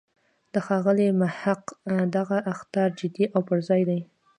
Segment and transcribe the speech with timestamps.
[0.53, 1.63] د ښاغلي محق
[2.15, 3.99] دغه اخطار جدی او پر ځای دی.